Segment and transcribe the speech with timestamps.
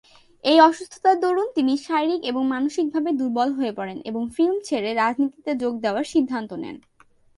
[0.45, 5.73] এই অসুস্থতার দরুন তিনি শারীরিক এবং মানসিকভাবে দুর্বল হয়ে পড়েন এবং ফিল্ম ছেড়ে রাজনীতিতে যোগ
[5.85, 6.77] দেওয়ার সিদ্ধান্ত নেন।